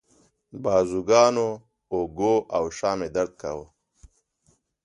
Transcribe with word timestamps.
بازوګانو، 0.63 1.49
اوږو 1.93 2.35
او 2.55 2.63
شا 2.77 2.91
مې 2.99 3.07
درد 3.15 3.33
کاوه. 3.41 3.67